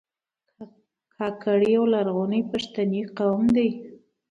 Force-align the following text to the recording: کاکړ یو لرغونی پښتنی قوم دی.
کاکړ 1.15 1.59
یو 1.75 1.83
لرغونی 1.93 2.41
پښتنی 2.51 3.01
قوم 3.17 3.43
دی. 3.55 3.69